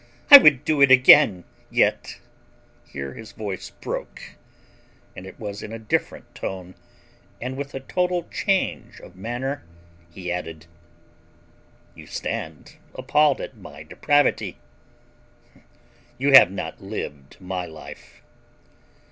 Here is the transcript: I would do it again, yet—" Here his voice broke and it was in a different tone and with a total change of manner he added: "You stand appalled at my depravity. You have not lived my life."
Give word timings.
I 0.31 0.39
would 0.39 0.65
do 0.65 0.81
it 0.81 0.89
again, 0.89 1.43
yet—" 1.69 2.17
Here 2.87 3.13
his 3.13 3.33
voice 3.33 3.69
broke 3.69 4.31
and 5.15 5.27
it 5.27 5.39
was 5.39 5.61
in 5.61 5.71
a 5.71 5.77
different 5.77 6.33
tone 6.33 6.73
and 7.39 7.55
with 7.55 7.75
a 7.75 7.81
total 7.81 8.23
change 8.31 8.99
of 8.99 9.15
manner 9.15 9.63
he 10.09 10.31
added: 10.31 10.65
"You 11.93 12.07
stand 12.07 12.77
appalled 12.95 13.41
at 13.41 13.55
my 13.57 13.83
depravity. 13.83 14.57
You 16.17 16.31
have 16.31 16.49
not 16.49 16.81
lived 16.81 17.39
my 17.39 17.67
life." 17.67 18.23